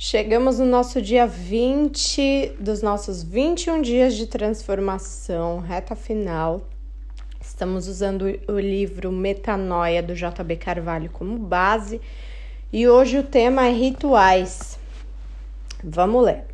Chegamos 0.00 0.60
no 0.60 0.64
nosso 0.64 1.02
dia 1.02 1.26
20 1.26 2.52
dos 2.60 2.82
nossos 2.82 3.24
21 3.24 3.82
dias 3.82 4.14
de 4.14 4.28
transformação, 4.28 5.58
reta 5.58 5.96
final. 5.96 6.60
Estamos 7.40 7.88
usando 7.88 8.22
o 8.46 8.60
livro 8.60 9.10
Metanoia 9.10 10.00
do 10.00 10.14
JB 10.14 10.54
Carvalho 10.54 11.10
como 11.10 11.36
base 11.36 12.00
e 12.72 12.86
hoje 12.86 13.18
o 13.18 13.24
tema 13.24 13.66
é 13.66 13.72
rituais. 13.72 14.78
Vamos 15.82 16.26
ler. 16.26 16.44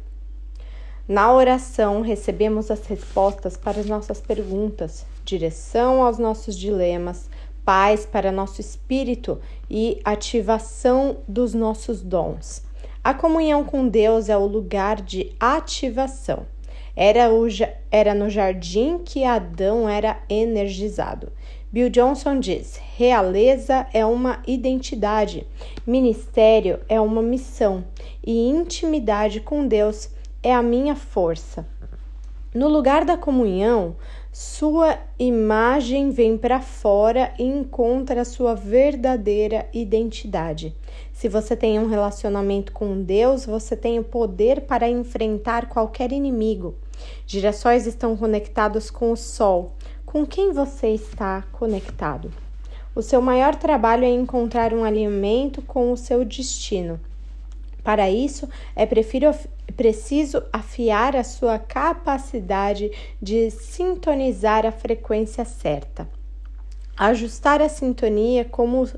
Na 1.06 1.30
oração, 1.30 2.00
recebemos 2.00 2.70
as 2.70 2.86
respostas 2.86 3.58
para 3.58 3.78
as 3.78 3.84
nossas 3.84 4.22
perguntas, 4.22 5.04
direção 5.22 6.02
aos 6.02 6.16
nossos 6.16 6.58
dilemas, 6.58 7.28
paz 7.62 8.06
para 8.06 8.32
nosso 8.32 8.62
espírito 8.62 9.38
e 9.68 10.00
ativação 10.02 11.18
dos 11.28 11.52
nossos 11.52 12.00
dons. 12.00 12.64
A 13.04 13.12
comunhão 13.12 13.64
com 13.64 13.86
Deus 13.86 14.30
é 14.30 14.36
o 14.38 14.46
lugar 14.46 15.02
de 15.02 15.30
ativação. 15.38 16.46
Era, 16.96 17.30
o, 17.30 17.46
era 17.90 18.14
no 18.14 18.30
jardim 18.30 18.96
que 18.96 19.24
Adão 19.24 19.86
era 19.86 20.22
energizado. 20.26 21.30
Bill 21.70 21.90
Johnson 21.90 22.40
diz: 22.40 22.80
realeza 22.96 23.86
é 23.92 24.06
uma 24.06 24.42
identidade, 24.46 25.46
ministério 25.86 26.80
é 26.88 26.98
uma 26.98 27.20
missão 27.20 27.84
e 28.26 28.48
intimidade 28.48 29.38
com 29.38 29.68
Deus 29.68 30.08
é 30.42 30.54
a 30.54 30.62
minha 30.62 30.96
força. 30.96 31.66
No 32.54 32.68
lugar 32.68 33.04
da 33.04 33.16
comunhão, 33.16 33.96
sua 34.30 34.96
imagem 35.18 36.10
vem 36.10 36.38
para 36.38 36.60
fora 36.60 37.34
e 37.36 37.42
encontra 37.42 38.20
a 38.20 38.24
sua 38.24 38.54
verdadeira 38.54 39.66
identidade. 39.72 40.72
Se 41.12 41.28
você 41.28 41.56
tem 41.56 41.80
um 41.80 41.88
relacionamento 41.88 42.70
com 42.70 43.02
Deus, 43.02 43.44
você 43.44 43.76
tem 43.76 43.98
o 43.98 44.04
poder 44.04 44.60
para 44.60 44.88
enfrentar 44.88 45.68
qualquer 45.68 46.12
inimigo. 46.12 46.76
Girassóis 47.26 47.88
estão 47.88 48.16
conectados 48.16 48.88
com 48.88 49.10
o 49.10 49.16
Sol. 49.16 49.72
Com 50.06 50.24
quem 50.24 50.52
você 50.52 50.90
está 50.90 51.42
conectado? 51.50 52.30
O 52.94 53.02
seu 53.02 53.20
maior 53.20 53.56
trabalho 53.56 54.04
é 54.04 54.10
encontrar 54.10 54.72
um 54.72 54.84
alimento 54.84 55.60
com 55.60 55.90
o 55.90 55.96
seu 55.96 56.24
destino. 56.24 57.00
Para 57.84 58.10
isso, 58.10 58.48
é 58.74 58.86
preciso 59.76 60.42
afiar 60.50 61.14
a 61.14 61.22
sua 61.22 61.58
capacidade 61.58 62.90
de 63.20 63.50
sintonizar 63.50 64.64
a 64.64 64.72
frequência 64.72 65.44
certa. 65.44 66.08
Ajustar 66.96 67.60
a 67.60 67.68
sintonia 67.68 68.42
como, 68.46 68.88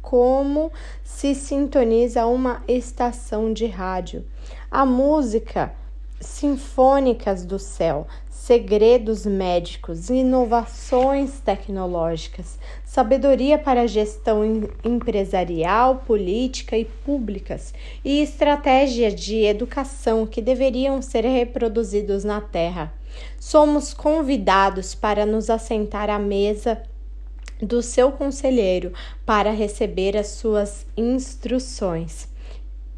como 0.00 0.72
se 1.04 1.34
sintoniza 1.34 2.24
uma 2.24 2.64
estação 2.66 3.52
de 3.52 3.66
rádio. 3.66 4.24
A 4.70 4.86
música 4.86 5.74
sinfônicas 6.18 7.44
do 7.44 7.58
céu 7.58 8.06
segredos 8.48 9.26
médicos, 9.26 10.08
inovações 10.08 11.38
tecnológicas, 11.38 12.58
sabedoria 12.82 13.58
para 13.58 13.86
gestão 13.86 14.42
empresarial, 14.82 15.96
política 16.06 16.74
e 16.74 16.86
públicas 16.86 17.74
e 18.02 18.22
estratégia 18.22 19.10
de 19.10 19.44
educação 19.44 20.26
que 20.26 20.40
deveriam 20.40 21.02
ser 21.02 21.26
reproduzidos 21.26 22.24
na 22.24 22.40
Terra. 22.40 22.90
Somos 23.38 23.92
convidados 23.92 24.94
para 24.94 25.26
nos 25.26 25.50
assentar 25.50 26.08
à 26.08 26.18
mesa 26.18 26.80
do 27.60 27.82
seu 27.82 28.12
conselheiro 28.12 28.94
para 29.26 29.50
receber 29.50 30.16
as 30.16 30.28
suas 30.28 30.86
instruções. 30.96 32.26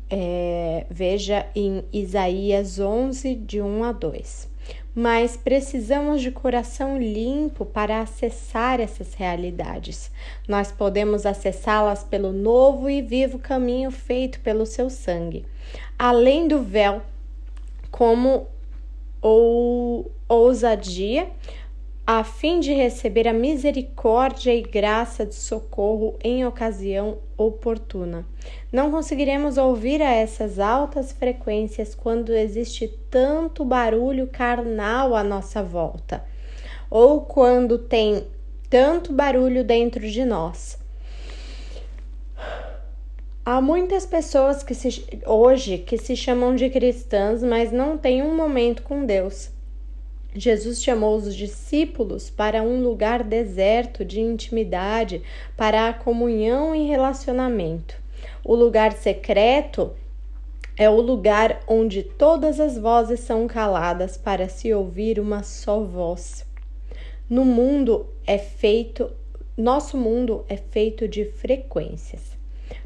É, 0.08 0.86
veja 0.88 1.44
em 1.56 1.82
Isaías 1.92 2.78
11, 2.78 3.34
de 3.34 3.60
1 3.60 3.82
a 3.82 3.90
2 3.90 4.50
mas 4.94 5.36
precisamos 5.36 6.20
de 6.20 6.30
coração 6.30 6.98
limpo 6.98 7.64
para 7.64 8.00
acessar 8.00 8.80
essas 8.80 9.14
realidades. 9.14 10.10
Nós 10.48 10.72
podemos 10.72 11.24
acessá-las 11.24 12.02
pelo 12.02 12.32
novo 12.32 12.90
e 12.90 13.00
vivo 13.00 13.38
caminho 13.38 13.90
feito 13.90 14.40
pelo 14.40 14.66
seu 14.66 14.90
sangue, 14.90 15.46
além 15.98 16.48
do 16.48 16.62
véu, 16.62 17.02
como 17.90 18.46
ou 19.22 20.10
ousadia, 20.28 21.30
a 22.12 22.24
fim 22.24 22.58
de 22.58 22.72
receber 22.72 23.28
a 23.28 23.32
misericórdia 23.32 24.52
e 24.52 24.62
graça 24.62 25.24
de 25.24 25.36
socorro 25.36 26.18
em 26.24 26.44
ocasião 26.44 27.18
oportuna. 27.38 28.26
Não 28.72 28.90
conseguiremos 28.90 29.56
ouvir 29.56 30.02
a 30.02 30.10
essas 30.10 30.58
altas 30.58 31.12
frequências 31.12 31.94
quando 31.94 32.32
existe 32.32 32.88
tanto 33.08 33.64
barulho 33.64 34.26
carnal 34.26 35.14
à 35.14 35.22
nossa 35.22 35.62
volta, 35.62 36.24
ou 36.90 37.20
quando 37.20 37.78
tem 37.78 38.26
tanto 38.68 39.12
barulho 39.12 39.62
dentro 39.62 40.00
de 40.00 40.24
nós. 40.24 40.80
Há 43.44 43.60
muitas 43.60 44.04
pessoas 44.04 44.64
que 44.64 44.74
se, 44.74 45.06
hoje 45.24 45.78
que 45.78 45.96
se 45.96 46.16
chamam 46.16 46.56
de 46.56 46.68
cristãs, 46.70 47.40
mas 47.40 47.70
não 47.70 47.96
têm 47.96 48.20
um 48.20 48.34
momento 48.34 48.82
com 48.82 49.06
Deus. 49.06 49.59
Jesus 50.34 50.82
chamou 50.82 51.16
os 51.16 51.34
discípulos 51.34 52.30
para 52.30 52.62
um 52.62 52.82
lugar 52.82 53.24
deserto 53.24 54.04
de 54.04 54.20
intimidade, 54.20 55.22
para 55.56 55.88
a 55.88 55.92
comunhão 55.92 56.74
e 56.74 56.86
relacionamento. 56.86 57.96
O 58.44 58.54
lugar 58.54 58.92
secreto 58.92 59.92
é 60.76 60.88
o 60.88 61.00
lugar 61.00 61.60
onde 61.66 62.02
todas 62.02 62.60
as 62.60 62.78
vozes 62.78 63.20
são 63.20 63.46
caladas 63.46 64.16
para 64.16 64.48
se 64.48 64.72
ouvir 64.72 65.18
uma 65.18 65.42
só 65.42 65.80
voz. 65.80 66.46
No 67.28 67.44
mundo 67.44 68.06
é 68.26 68.38
feito, 68.38 69.10
nosso 69.56 69.96
mundo 69.96 70.44
é 70.48 70.56
feito 70.56 71.06
de 71.06 71.24
frequências. 71.24 72.39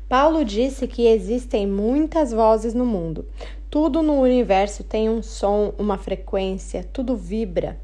Paulo 0.08 0.44
disse 0.44 0.86
que 0.86 1.06
existem 1.06 1.66
muitas 1.66 2.32
vozes 2.32 2.74
no 2.74 2.84
mundo. 2.84 3.26
Tudo 3.70 4.02
no 4.02 4.20
universo 4.20 4.84
tem 4.84 5.08
um 5.08 5.22
som, 5.22 5.72
uma 5.78 5.98
frequência, 5.98 6.88
tudo 6.92 7.16
vibra. 7.16 7.80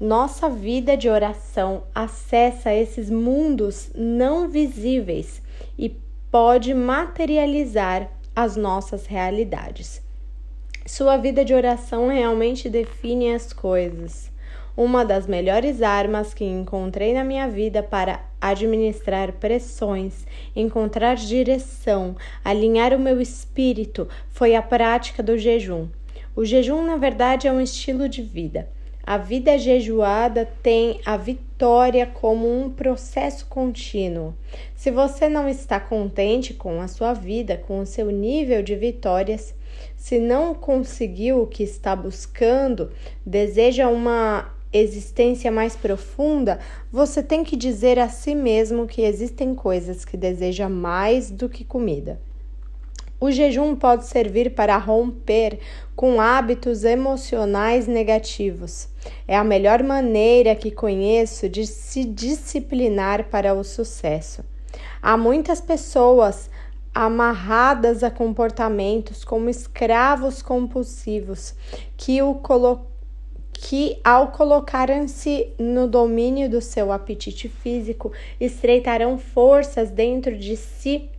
Nossa 0.00 0.48
vida 0.48 0.96
de 0.96 1.08
oração 1.08 1.82
acessa 1.94 2.72
esses 2.72 3.10
mundos 3.10 3.90
não 3.94 4.48
visíveis 4.48 5.42
e 5.76 5.96
pode 6.30 6.72
materializar 6.72 8.08
as 8.34 8.56
nossas 8.56 9.06
realidades. 9.06 10.00
Sua 10.86 11.16
vida 11.16 11.44
de 11.44 11.52
oração 11.52 12.08
realmente 12.08 12.70
define 12.70 13.34
as 13.34 13.52
coisas 13.52 14.30
uma 14.78 15.04
das 15.04 15.26
melhores 15.26 15.82
armas 15.82 16.32
que 16.32 16.44
encontrei 16.44 17.12
na 17.12 17.24
minha 17.24 17.48
vida 17.48 17.82
para 17.82 18.24
administrar 18.40 19.32
pressões, 19.32 20.24
encontrar 20.54 21.16
direção, 21.16 22.14
alinhar 22.44 22.94
o 22.94 22.98
meu 22.98 23.20
espírito 23.20 24.06
foi 24.30 24.54
a 24.54 24.62
prática 24.62 25.20
do 25.20 25.36
jejum. 25.36 25.88
O 26.36 26.44
jejum, 26.44 26.86
na 26.86 26.96
verdade, 26.96 27.48
é 27.48 27.52
um 27.52 27.60
estilo 27.60 28.08
de 28.08 28.22
vida. 28.22 28.68
A 29.02 29.18
vida 29.18 29.58
jejuada 29.58 30.48
tem 30.62 31.00
a 31.04 31.16
vitória 31.16 32.06
como 32.06 32.46
um 32.48 32.70
processo 32.70 33.46
contínuo. 33.46 34.32
Se 34.76 34.92
você 34.92 35.28
não 35.28 35.48
está 35.48 35.80
contente 35.80 36.54
com 36.54 36.80
a 36.80 36.86
sua 36.86 37.14
vida, 37.14 37.56
com 37.56 37.80
o 37.80 37.86
seu 37.86 38.12
nível 38.12 38.62
de 38.62 38.76
vitórias, 38.76 39.56
se 39.96 40.20
não 40.20 40.54
conseguiu 40.54 41.42
o 41.42 41.48
que 41.48 41.64
está 41.64 41.96
buscando, 41.96 42.92
deseja 43.26 43.88
uma 43.88 44.56
existência 44.72 45.50
mais 45.50 45.74
profunda, 45.74 46.58
você 46.92 47.22
tem 47.22 47.42
que 47.42 47.56
dizer 47.56 47.98
a 47.98 48.08
si 48.08 48.34
mesmo 48.34 48.86
que 48.86 49.02
existem 49.02 49.54
coisas 49.54 50.04
que 50.04 50.16
deseja 50.16 50.68
mais 50.68 51.30
do 51.30 51.48
que 51.48 51.64
comida. 51.64 52.20
O 53.20 53.32
jejum 53.32 53.74
pode 53.74 54.06
servir 54.06 54.54
para 54.54 54.76
romper 54.76 55.58
com 55.96 56.20
hábitos 56.20 56.84
emocionais 56.84 57.88
negativos. 57.88 58.88
É 59.26 59.36
a 59.36 59.42
melhor 59.42 59.82
maneira 59.82 60.54
que 60.54 60.70
conheço 60.70 61.48
de 61.48 61.66
se 61.66 62.04
disciplinar 62.04 63.24
para 63.24 63.54
o 63.54 63.64
sucesso. 63.64 64.44
Há 65.02 65.16
muitas 65.16 65.60
pessoas 65.60 66.48
amarradas 66.94 68.04
a 68.04 68.10
comportamentos 68.10 69.24
como 69.24 69.48
escravos 69.48 70.40
compulsivos 70.40 71.54
que 71.96 72.22
o 72.22 72.34
colocam 72.34 72.97
que, 73.60 73.98
ao 74.04 74.28
colocarem-se 74.28 75.48
no 75.58 75.88
domínio 75.88 76.48
do 76.48 76.60
seu 76.60 76.92
apetite 76.92 77.48
físico, 77.48 78.12
estreitarão 78.40 79.18
forças 79.18 79.90
dentro 79.90 80.36
de 80.36 80.56
si 80.56 81.10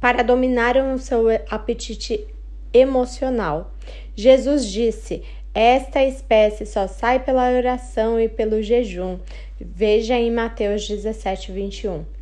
para 0.00 0.22
dominar 0.22 0.76
o 0.76 0.98
seu 0.98 1.26
apetite 1.50 2.26
emocional. 2.72 3.74
Jesus 4.14 4.66
disse: 4.66 5.22
Esta 5.54 6.02
espécie 6.02 6.64
só 6.64 6.86
sai 6.86 7.22
pela 7.22 7.50
oração 7.50 8.18
e 8.18 8.28
pelo 8.28 8.62
jejum. 8.62 9.18
Veja 9.60 10.14
em 10.14 10.30
Mateus 10.30 10.88
17, 10.88 11.52
21. 11.52 12.15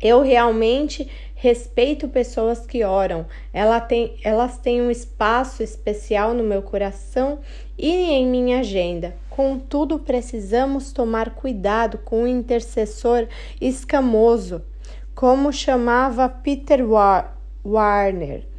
Eu 0.00 0.22
realmente 0.22 1.08
Respeito 1.42 2.06
pessoas 2.06 2.66
que 2.66 2.84
oram. 2.84 3.24
Ela 3.50 3.80
tem, 3.80 4.14
elas 4.22 4.58
têm 4.58 4.82
um 4.82 4.90
espaço 4.90 5.62
especial 5.62 6.34
no 6.34 6.44
meu 6.44 6.60
coração 6.60 7.38
e 7.78 7.88
em 7.88 8.26
minha 8.26 8.60
agenda. 8.60 9.16
Contudo, 9.30 9.98
precisamos 9.98 10.92
tomar 10.92 11.30
cuidado 11.30 11.96
com 11.96 12.24
o 12.24 12.28
intercessor 12.28 13.26
escamoso, 13.58 14.60
como 15.14 15.50
chamava 15.50 16.28
Peter 16.28 16.86
War 16.86 17.38
Warner 17.64 18.49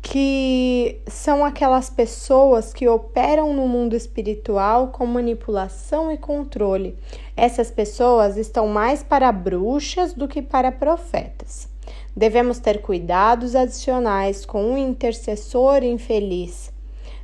que 0.00 1.00
são 1.06 1.44
aquelas 1.44 1.90
pessoas 1.90 2.72
que 2.72 2.88
operam 2.88 3.52
no 3.52 3.66
mundo 3.66 3.96
espiritual 3.96 4.88
com 4.88 5.04
manipulação 5.06 6.10
e 6.12 6.16
controle. 6.16 6.96
Essas 7.36 7.70
pessoas 7.70 8.36
estão 8.36 8.68
mais 8.68 9.02
para 9.02 9.30
bruxas 9.32 10.14
do 10.14 10.28
que 10.28 10.40
para 10.40 10.72
profetas. 10.72 11.68
Devemos 12.16 12.58
ter 12.58 12.80
cuidados 12.80 13.54
adicionais 13.54 14.44
com 14.44 14.72
um 14.72 14.78
intercessor 14.78 15.82
infeliz. 15.82 16.72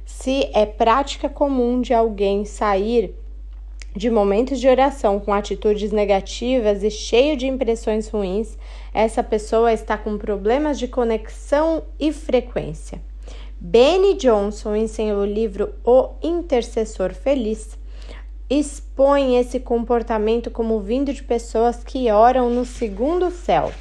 Se 0.05 0.50
é 0.53 0.67
prática 0.67 1.29
comum 1.29 1.81
de 1.81 1.94
alguém 1.94 2.44
sair 2.44 3.15
de 3.97 4.11
momentos 4.11 4.59
de 4.59 4.69
oração 4.69 5.20
com 5.20 5.32
atitudes 5.32 5.93
negativas 5.93 6.82
e 6.82 6.91
cheio 6.91 7.37
de 7.37 7.47
impressões 7.47 8.09
ruins, 8.09 8.59
essa 8.94 9.25
pessoa 9.25 9.73
está 9.73 9.99
com 9.99 10.17
problemas 10.17 10.79
de 10.79 10.87
conexão 10.87 11.82
e 11.99 12.12
frequência. 12.12 13.02
Benny 13.58 14.14
Johnson, 14.14 14.76
em 14.76 14.87
seu 14.87 15.25
livro 15.25 15.75
O 15.85 16.11
Intercessor 16.23 17.12
Feliz, 17.12 17.76
expõe 18.49 19.37
esse 19.37 19.58
comportamento 19.58 20.49
como 20.49 20.81
vindo 20.81 21.12
de 21.12 21.25
pessoas 21.25 21.82
que 21.82 22.08
oram 22.11 22.50
no 22.50 22.64
segundo 22.64 23.32
céu, 23.32 23.73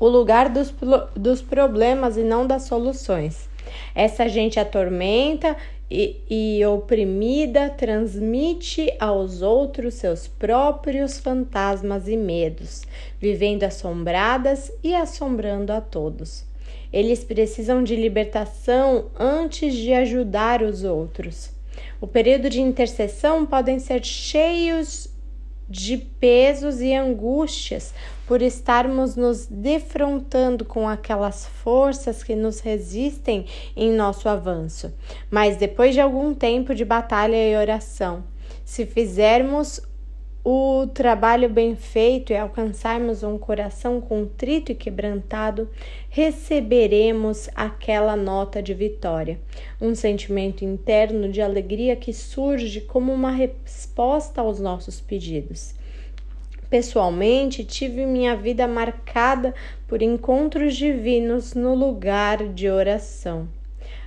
o 0.00 0.08
lugar 0.08 0.48
dos, 0.48 0.72
dos 1.14 1.42
problemas 1.42 2.16
e 2.16 2.22
não 2.22 2.46
das 2.46 2.62
soluções. 2.62 3.50
Essa 3.94 4.28
gente 4.28 4.58
atormenta 4.58 5.56
e, 5.92 6.58
e 6.58 6.64
oprimida 6.64 7.68
transmite 7.68 8.90
aos 8.98 9.42
outros 9.42 9.94
seus 9.94 10.26
próprios 10.26 11.18
fantasmas 11.20 12.08
e 12.08 12.16
medos, 12.16 12.80
vivendo 13.20 13.64
assombradas 13.64 14.72
e 14.82 14.94
assombrando 14.94 15.70
a 15.70 15.82
todos. 15.82 16.46
Eles 16.90 17.22
precisam 17.22 17.84
de 17.84 17.94
libertação 17.94 19.10
antes 19.18 19.74
de 19.74 19.92
ajudar 19.92 20.62
os 20.62 20.82
outros. 20.82 21.50
O 22.00 22.06
período 22.06 22.48
de 22.48 22.62
intercessão 22.62 23.44
podem 23.44 23.78
ser 23.78 24.02
cheios 24.02 25.10
de 25.68 25.98
pesos 25.98 26.80
e 26.80 26.94
angústias 26.94 27.94
por 28.32 28.40
estarmos 28.40 29.14
nos 29.14 29.44
defrontando 29.44 30.64
com 30.64 30.88
aquelas 30.88 31.44
forças 31.44 32.24
que 32.24 32.34
nos 32.34 32.60
resistem 32.60 33.44
em 33.76 33.92
nosso 33.92 34.26
avanço. 34.26 34.90
Mas 35.30 35.58
depois 35.58 35.92
de 35.92 36.00
algum 36.00 36.32
tempo 36.32 36.74
de 36.74 36.82
batalha 36.82 37.36
e 37.36 37.54
oração, 37.54 38.24
se 38.64 38.86
fizermos 38.86 39.82
o 40.42 40.86
trabalho 40.94 41.46
bem 41.50 41.76
feito 41.76 42.32
e 42.32 42.36
alcançarmos 42.38 43.22
um 43.22 43.36
coração 43.36 44.00
contrito 44.00 44.72
e 44.72 44.74
quebrantado, 44.74 45.68
receberemos 46.08 47.50
aquela 47.54 48.16
nota 48.16 48.62
de 48.62 48.72
vitória, 48.72 49.38
um 49.78 49.94
sentimento 49.94 50.64
interno 50.64 51.30
de 51.30 51.42
alegria 51.42 51.96
que 51.96 52.14
surge 52.14 52.80
como 52.80 53.12
uma 53.12 53.30
resposta 53.30 54.40
aos 54.40 54.58
nossos 54.58 55.02
pedidos. 55.02 55.81
Pessoalmente, 56.72 57.66
tive 57.66 58.06
minha 58.06 58.34
vida 58.34 58.66
marcada 58.66 59.54
por 59.86 60.00
encontros 60.00 60.74
divinos 60.74 61.52
no 61.52 61.74
lugar 61.74 62.48
de 62.48 62.70
oração. 62.70 63.46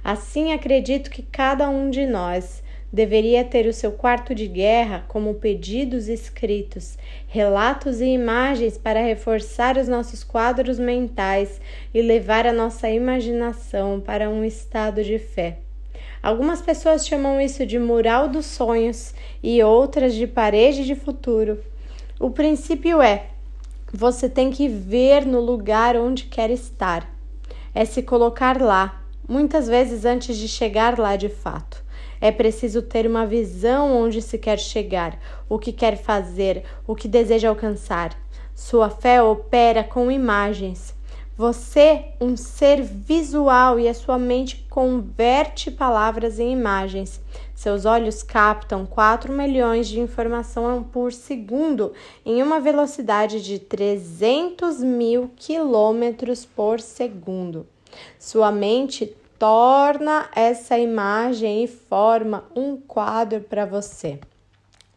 Assim, 0.04 0.52
acredito 0.52 1.12
que 1.12 1.22
cada 1.22 1.70
um 1.70 1.92
de 1.92 2.08
nós 2.08 2.64
deveria 2.92 3.44
ter 3.44 3.68
o 3.68 3.74
seu 3.74 3.92
quarto 3.92 4.34
de 4.34 4.48
guerra 4.48 5.06
como 5.08 5.36
pedidos 5.36 6.08
escritos, 6.08 6.98
relatos 7.28 8.02
e 8.02 8.06
imagens 8.06 8.80
para 8.80 9.00
reforçar 9.00 9.78
os 9.78 9.88
nossos 9.88 10.24
quadros 10.24 10.80
mentais 10.80 11.62
e 11.94 12.02
levar 12.02 12.48
a 12.48 12.52
nossa 12.52 12.90
imaginação 12.90 14.00
para 14.00 14.28
um 14.28 14.44
estado 14.44 15.04
de 15.04 15.20
fé. 15.20 15.60
Algumas 16.20 16.64
pessoas 16.64 17.06
chamam 17.06 17.40
isso 17.40 17.64
de 17.64 17.78
mural 17.78 18.28
dos 18.28 18.48
sonhos 18.48 19.14
e 19.44 19.62
outras 19.62 20.16
de 20.16 20.26
parede 20.26 20.84
de 20.84 20.96
futuro. 20.96 21.60
O 22.18 22.30
princípio 22.30 23.02
é: 23.02 23.28
você 23.92 24.30
tem 24.30 24.50
que 24.50 24.70
ver 24.70 25.26
no 25.26 25.42
lugar 25.42 25.98
onde 25.98 26.24
quer 26.24 26.50
estar, 26.50 27.14
é 27.74 27.84
se 27.84 28.02
colocar 28.02 28.62
lá, 28.62 29.02
muitas 29.28 29.68
vezes 29.68 30.06
antes 30.06 30.38
de 30.38 30.48
chegar 30.48 30.98
lá 30.98 31.18
de 31.18 31.28
fato. 31.28 31.84
É 32.22 32.32
preciso 32.32 32.82
ter 32.82 33.06
uma 33.06 33.26
visão 33.26 34.02
onde 34.02 34.22
se 34.22 34.38
quer 34.38 34.58
chegar, 34.58 35.20
o 35.50 35.60
que 35.60 35.74
quer 35.74 35.98
fazer, 35.98 36.64
o 36.88 36.96
que 36.96 37.10
deseja 37.10 37.50
alcançar. 37.50 38.18
Sua 38.56 38.90
fé 38.90 39.22
opera 39.22 39.84
com 39.84 40.10
imagens. 40.10 40.96
Você, 41.38 42.06
um 42.22 42.38
ser 42.38 42.82
visual, 42.82 43.78
e 43.78 43.90
a 43.90 43.94
sua 43.94 44.18
mente 44.18 44.66
converte 44.70 45.70
palavras 45.70 46.40
em 46.40 46.54
imagens. 46.54 47.20
Seus 47.54 47.84
olhos 47.84 48.24
captam 48.24 48.86
4 48.86 49.34
milhões 49.34 49.90
de 49.90 50.00
informação 50.00 50.82
por 50.82 51.12
segundo 51.12 51.92
em 52.26 52.42
uma 52.42 52.62
velocidade 52.62 53.44
de 53.44 53.60
300 53.60 54.80
mil 54.80 55.30
quilômetros 55.36 56.46
por 56.46 56.80
segundo. 56.80 57.68
Sua 58.18 58.50
mente 58.50 59.14
torna 59.38 60.30
essa 60.34 60.80
imagem 60.80 61.66
e 61.66 61.68
forma 61.68 62.46
um 62.56 62.78
quadro 62.78 63.42
para 63.42 63.66
você. 63.66 64.22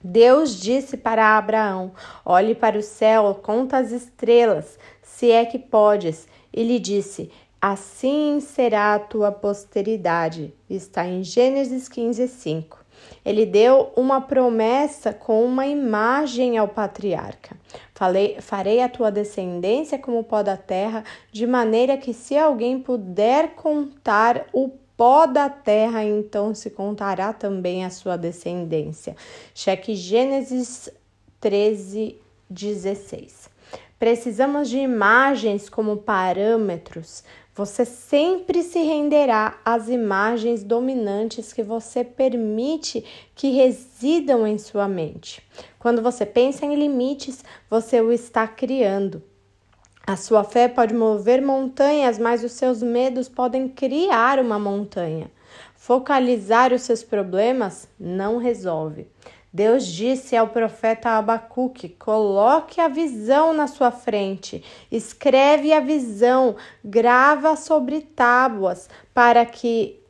Deus 0.02 0.60
disse 0.60 0.96
para 0.96 1.36
Abraão: 1.36 1.92
Olhe 2.24 2.54
para 2.54 2.78
o 2.78 2.82
céu, 2.82 3.38
conta 3.42 3.78
as 3.78 3.90
estrelas, 3.90 4.78
se 5.02 5.30
é 5.30 5.44
que 5.44 5.58
podes. 5.58 6.28
E 6.52 6.62
lhe 6.62 6.78
disse: 6.78 7.30
Assim 7.60 8.38
será 8.40 8.94
a 8.94 8.98
tua 9.00 9.32
posteridade. 9.32 10.54
Está 10.70 11.06
em 11.06 11.24
Gênesis 11.24 11.88
15, 11.88 12.28
5. 12.28 12.78
Ele 13.24 13.44
deu 13.44 13.92
uma 13.96 14.20
promessa 14.20 15.12
com 15.12 15.44
uma 15.44 15.66
imagem 15.66 16.56
ao 16.56 16.68
patriarca. 16.68 17.56
Falei, 17.94 18.40
farei 18.40 18.80
a 18.80 18.88
tua 18.88 19.10
descendência 19.10 19.98
como 19.98 20.24
pó 20.24 20.42
da 20.42 20.56
terra, 20.56 21.04
de 21.32 21.46
maneira 21.46 21.96
que 21.96 22.12
se 22.12 22.36
alguém 22.36 22.80
puder 22.80 23.54
contar 23.54 24.46
o 24.52 24.70
pó 24.98 25.24
da 25.24 25.48
terra, 25.48 26.04
então 26.04 26.54
se 26.54 26.68
contará 26.68 27.32
também 27.32 27.86
a 27.86 27.90
sua 27.90 28.18
descendência. 28.18 29.16
Cheque 29.54 29.94
Gênesis 29.94 30.90
13, 31.40 32.16
16. 32.50 33.48
Precisamos 33.98 34.68
de 34.68 34.76
imagens 34.76 35.70
como 35.70 35.96
parâmetros 35.96 37.24
você 37.58 37.84
sempre 37.84 38.62
se 38.62 38.78
renderá 38.78 39.58
às 39.64 39.88
imagens 39.88 40.62
dominantes 40.62 41.52
que 41.52 41.60
você 41.60 42.04
permite 42.04 43.04
que 43.34 43.50
residam 43.50 44.46
em 44.46 44.56
sua 44.56 44.86
mente. 44.86 45.42
Quando 45.76 46.00
você 46.00 46.24
pensa 46.24 46.64
em 46.64 46.76
limites, 46.76 47.44
você 47.68 48.00
o 48.00 48.12
está 48.12 48.46
criando. 48.46 49.20
A 50.08 50.16
sua 50.16 50.42
fé 50.42 50.68
pode 50.68 50.94
mover 50.94 51.42
montanhas, 51.42 52.18
mas 52.18 52.42
os 52.42 52.52
seus 52.52 52.82
medos 52.82 53.28
podem 53.28 53.68
criar 53.68 54.38
uma 54.38 54.58
montanha. 54.58 55.30
Focalizar 55.74 56.72
os 56.72 56.80
seus 56.80 57.02
problemas 57.02 57.86
não 58.00 58.38
resolve. 58.38 59.06
Deus 59.52 59.86
disse 59.86 60.34
ao 60.34 60.48
profeta 60.48 61.10
Abacuque: 61.10 61.90
coloque 61.90 62.80
a 62.80 62.88
visão 62.88 63.52
na 63.52 63.66
sua 63.66 63.90
frente, 63.90 64.64
escreve 64.90 65.74
a 65.74 65.80
visão, 65.80 66.56
grava 66.82 67.54
sobre 67.54 68.00
tábuas, 68.00 68.88
para 69.12 69.44
que 69.44 70.00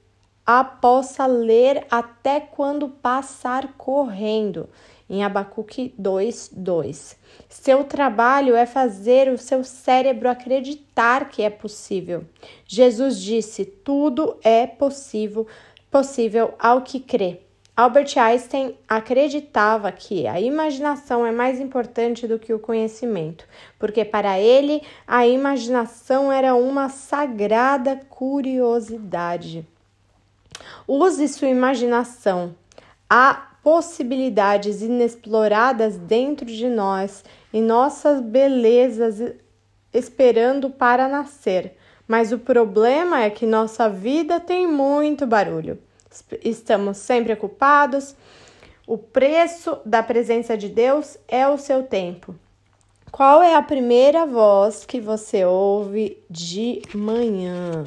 a 0.47 0.63
possa 0.63 1.27
ler 1.27 1.85
até 1.91 2.39
quando 2.39 2.89
passar 2.89 3.75
correndo. 3.77 4.69
Em 5.09 5.25
Abacuque 5.25 5.95
2, 5.97 6.51
2. 6.53 7.17
Seu 7.49 7.85
trabalho 7.85 8.55
é 8.55 8.67
fazer 8.67 9.33
o 9.33 9.39
seu 9.39 9.65
cérebro 9.65 10.29
acreditar 10.29 11.29
que 11.29 11.43
é 11.43 11.49
possível. 11.49 12.25
Jesus 12.67 13.21
disse: 13.21 13.65
tudo 13.65 14.37
é 14.43 14.67
possível, 14.67 15.47
possível 15.91 16.55
ao 16.59 16.83
que 16.83 17.01
crê. 17.01 17.41
Albert 17.79 18.19
Einstein 18.19 18.75
acreditava 18.89 19.93
que 19.93 20.27
a 20.27 20.41
imaginação 20.41 21.25
é 21.25 21.31
mais 21.31 21.61
importante 21.61 22.27
do 22.27 22.37
que 22.37 22.53
o 22.53 22.59
conhecimento, 22.59 23.47
porque 23.79 24.05
para 24.05 24.37
ele 24.37 24.83
a 25.07 25.29
imaginação 25.29 26.33
era 26.33 26.57
uma 26.57 26.89
sagrada 26.89 28.01
curiosidade. 28.11 29.65
Use 30.89 31.29
sua 31.29 31.47
imaginação. 31.47 32.53
Há 33.09 33.48
possibilidades 33.69 34.81
inexploradas 34.81 35.99
dentro 35.99 36.47
de 36.47 36.71
nós 36.71 37.23
e 37.53 37.61
nossas 37.61 38.19
belezas 38.19 39.35
esperando 39.93 40.71
para 40.71 41.07
nascer. 41.07 41.77
Mas 42.07 42.33
o 42.33 42.39
problema 42.39 43.23
é 43.23 43.29
que 43.29 43.45
nossa 43.45 43.87
vida 43.87 44.41
tem 44.41 44.67
muito 44.67 45.27
barulho. 45.27 45.79
Estamos 46.43 46.97
sempre 46.97 47.35
ocupados. 47.35 48.17
O 48.87 48.97
preço 48.97 49.77
da 49.85 50.03
presença 50.03 50.57
de 50.57 50.71
Deus 50.71 51.19
é 51.29 51.47
o 51.47 51.59
seu 51.59 51.83
tempo. 51.83 52.35
Qual 53.13 53.43
é 53.43 53.55
a 53.55 53.61
primeira 53.61 54.25
voz 54.25 54.87
que 54.87 54.99
você 54.99 55.45
ouve 55.45 56.17
de 56.31 56.81
manhã? 56.95 57.85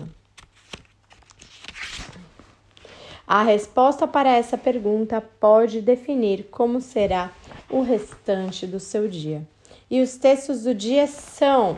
A 3.33 3.43
resposta 3.43 4.05
para 4.05 4.29
essa 4.29 4.57
pergunta 4.57 5.23
pode 5.39 5.79
definir 5.79 6.49
como 6.51 6.81
será 6.81 7.31
o 7.69 7.81
restante 7.81 8.67
do 8.67 8.77
seu 8.77 9.07
dia. 9.07 9.47
E 9.89 10.01
os 10.01 10.17
textos 10.17 10.63
do 10.63 10.75
dia 10.75 11.07
são: 11.07 11.77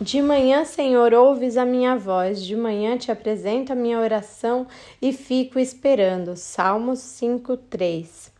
De 0.00 0.22
manhã, 0.22 0.64
Senhor, 0.64 1.12
ouves 1.12 1.58
a 1.58 1.66
minha 1.66 1.94
voz, 1.94 2.42
de 2.42 2.56
manhã 2.56 2.96
te 2.96 3.12
apresento 3.12 3.74
a 3.74 3.76
minha 3.76 4.00
oração 4.00 4.66
e 5.02 5.12
fico 5.12 5.58
esperando. 5.58 6.34
Salmos 6.36 7.00
5, 7.00 7.58
3. 7.58 8.32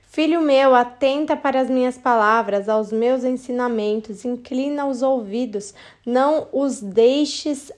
Filho 0.00 0.40
meu, 0.40 0.74
atenta 0.74 1.36
para 1.36 1.60
as 1.60 1.68
minhas 1.68 1.98
palavras, 1.98 2.66
aos 2.66 2.90
meus 2.90 3.24
ensinamentos, 3.24 4.24
inclina 4.24 4.86
os 4.86 5.02
ouvidos, 5.02 5.74
não 6.06 6.48
os 6.50 6.80
deixes 6.80 7.70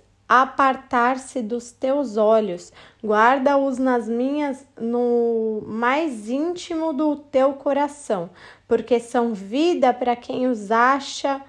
apartar-se 0.42 1.42
dos 1.42 1.70
teus 1.70 2.16
olhos, 2.16 2.72
guarda-os 3.02 3.78
nas 3.78 4.08
minhas 4.08 4.66
no 4.80 5.62
mais 5.66 6.28
íntimo 6.28 6.92
do 6.92 7.16
teu 7.16 7.52
coração, 7.54 8.30
porque 8.66 8.98
são 8.98 9.34
vida 9.34 9.92
para 9.92 10.16
quem 10.16 10.46
os 10.46 10.70
acha 10.70 11.40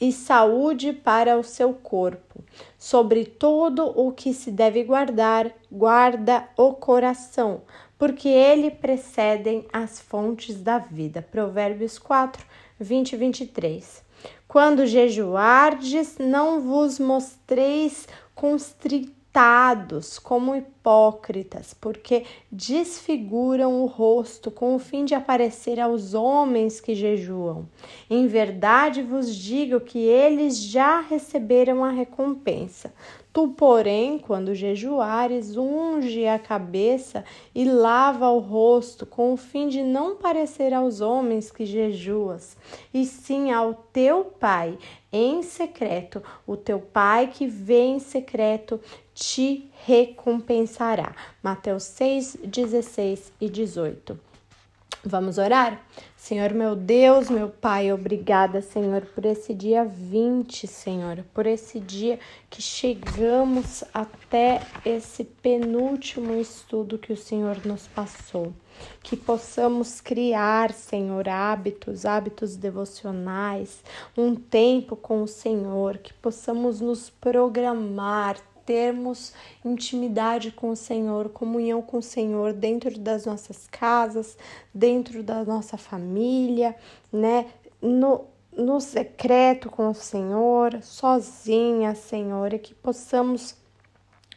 e 0.00 0.12
saúde 0.12 0.92
para 0.92 1.38
o 1.38 1.44
seu 1.44 1.74
corpo. 1.74 2.42
Sobre 2.78 3.24
todo 3.24 3.92
o 3.94 4.10
que 4.12 4.32
se 4.32 4.50
deve 4.50 4.82
guardar, 4.82 5.52
guarda 5.70 6.48
o 6.56 6.72
coração, 6.72 7.62
porque 7.98 8.28
ele 8.28 8.70
precedem 8.70 9.66
as 9.72 10.00
fontes 10.00 10.60
da 10.62 10.78
vida. 10.78 11.20
Provérbios 11.20 11.98
4, 11.98 12.44
20 12.78 13.12
e 13.12 13.16
23. 13.16 14.09
Quando 14.50 14.84
jejuardes, 14.84 16.18
não 16.18 16.60
vos 16.60 16.98
mostreis 16.98 18.08
constritados 19.30 20.18
como 20.18 20.56
hipócritas, 20.56 21.72
porque 21.72 22.24
desfiguram 22.50 23.82
o 23.82 23.86
rosto 23.86 24.50
com 24.50 24.74
o 24.74 24.78
fim 24.78 25.04
de 25.04 25.14
aparecer 25.14 25.78
aos 25.78 26.14
homens 26.14 26.80
que 26.80 26.94
jejuam. 26.94 27.68
Em 28.08 28.26
verdade 28.26 29.02
vos 29.02 29.34
digo 29.34 29.80
que 29.80 29.98
eles 29.98 30.60
já 30.60 31.00
receberam 31.00 31.84
a 31.84 31.90
recompensa. 31.90 32.92
Tu, 33.32 33.46
porém, 33.46 34.18
quando 34.18 34.56
jejuares, 34.56 35.56
unge 35.56 36.26
a 36.26 36.36
cabeça 36.36 37.24
e 37.54 37.64
lava 37.64 38.28
o 38.28 38.40
rosto, 38.40 39.06
com 39.06 39.32
o 39.32 39.36
fim 39.36 39.68
de 39.68 39.84
não 39.84 40.16
parecer 40.16 40.74
aos 40.74 41.00
homens 41.00 41.48
que 41.48 41.64
jejuas, 41.64 42.56
e 42.92 43.06
sim 43.06 43.52
ao 43.52 43.72
teu 43.92 44.24
Pai 44.24 44.76
em 45.12 45.42
secreto. 45.44 46.20
O 46.44 46.56
teu 46.56 46.80
Pai 46.80 47.28
que 47.28 47.46
vê 47.46 47.82
em 47.82 48.00
secreto 48.00 48.80
te 49.20 49.70
recompensará. 49.84 51.14
Mateus 51.42 51.82
6, 51.84 52.38
16 52.42 53.32
e 53.38 53.50
18. 53.50 54.18
Vamos 55.04 55.38
orar? 55.38 55.82
Senhor 56.16 56.52
meu 56.52 56.76
Deus, 56.76 57.30
meu 57.30 57.48
Pai, 57.48 57.90
obrigada, 57.90 58.60
Senhor, 58.60 59.02
por 59.14 59.24
esse 59.24 59.54
dia 59.54 59.84
20, 59.84 60.66
Senhor, 60.66 61.24
por 61.32 61.46
esse 61.46 61.80
dia 61.80 62.18
que 62.50 62.60
chegamos 62.60 63.82
até 63.94 64.60
esse 64.84 65.24
penúltimo 65.24 66.34
estudo 66.38 66.98
que 66.98 67.12
o 67.12 67.16
Senhor 67.16 67.64
nos 67.64 67.86
passou. 67.86 68.52
Que 69.02 69.16
possamos 69.16 70.00
criar, 70.00 70.72
Senhor, 70.72 71.28
hábitos, 71.28 72.04
hábitos 72.04 72.56
devocionais, 72.56 73.82
um 74.16 74.34
tempo 74.34 74.96
com 74.96 75.22
o 75.22 75.28
Senhor, 75.28 75.98
que 75.98 76.12
possamos 76.14 76.80
nos 76.80 77.08
programar, 77.08 78.36
termos 78.70 79.32
intimidade 79.64 80.52
com 80.52 80.70
o 80.70 80.76
Senhor, 80.76 81.30
comunhão 81.30 81.82
com 81.82 81.98
o 81.98 82.02
Senhor 82.02 82.52
dentro 82.52 82.96
das 83.00 83.26
nossas 83.26 83.66
casas, 83.66 84.38
dentro 84.72 85.24
da 85.24 85.44
nossa 85.44 85.76
família, 85.76 86.76
né? 87.12 87.46
No, 87.82 88.26
no 88.56 88.80
secreto 88.80 89.68
com 89.68 89.90
o 89.90 89.94
Senhor, 89.94 90.80
sozinha, 90.82 91.96
Senhor, 91.96 92.54
e 92.54 92.60
que 92.60 92.72
possamos 92.72 93.56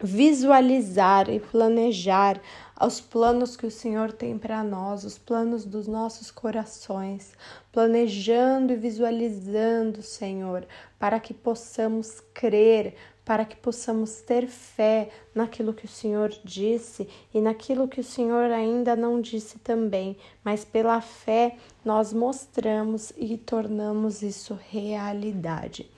visualizar 0.02 1.30
e 1.30 1.40
planejar 1.40 2.42
os 2.82 3.00
planos 3.00 3.56
que 3.56 3.66
o 3.66 3.72
Senhor 3.72 4.12
tem 4.12 4.38
para 4.38 4.64
nós, 4.64 5.04
os 5.06 5.18
planos 5.18 5.64
dos 5.64 5.88
nossos 5.88 6.32
corações, 6.32 7.34
planejando 7.72 8.74
e 8.74 8.76
visualizando, 8.76 10.02
Senhor, 10.02 10.68
para 11.00 11.20
que 11.20 11.34
possamos 11.34 12.20
crer, 12.34 12.96
para 13.26 13.46
que 13.46 13.56
possamos 13.56 14.22
ter 14.22 14.48
fé 14.48 15.10
naquilo 15.34 15.74
que 15.74 15.86
o 15.86 15.90
Senhor 15.90 16.34
disse 16.44 17.08
e 17.34 17.40
naquilo 17.40 17.88
que 17.88 18.02
o 18.02 18.04
Senhor 18.04 18.52
ainda 18.52 18.96
não 18.96 19.22
disse 19.22 19.60
também, 19.60 20.18
mas 20.44 20.66
pela 20.66 21.00
fé 21.00 21.58
nós 21.84 22.12
mostramos 22.12 23.14
e 23.16 23.38
tornamos 23.38 24.22
isso 24.22 24.60
realidade. 24.70 25.90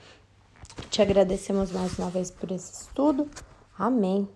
Te 0.90 1.02
agradecemos 1.02 1.72
mais 1.72 1.98
uma 1.98 2.10
vez 2.10 2.30
por 2.30 2.52
esse 2.52 2.84
estudo. 2.84 3.30
Amém. 3.78 4.28